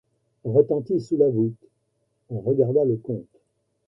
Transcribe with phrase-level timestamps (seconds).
[0.45, 1.63] Retentit sous la voûte…
[2.31, 3.37] -On regarda le comte;